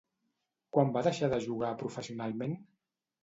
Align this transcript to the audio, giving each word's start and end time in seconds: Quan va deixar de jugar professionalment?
Quan 0.77 0.93
va 0.95 1.03
deixar 1.07 1.29
de 1.35 1.39
jugar 1.45 1.71
professionalment? 1.83 2.57